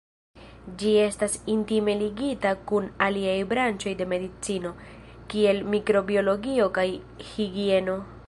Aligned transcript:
Ĝi 0.83 0.91
estas 1.01 1.33
intime 1.55 1.93
ligita 1.99 2.53
kun 2.71 2.87
aliaj 3.07 3.35
branĉoj 3.53 3.93
de 4.01 4.07
medicino, 4.15 4.71
kiel 5.35 5.63
mikrobiologio 5.75 6.69
kaj 6.79 6.87
higieno. 7.33 8.01